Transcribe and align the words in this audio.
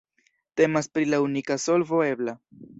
Temas 0.61 0.89
pri 0.95 1.05
la 1.11 1.21
unika 1.27 1.61
solvo 1.69 2.05
ebla. 2.11 2.39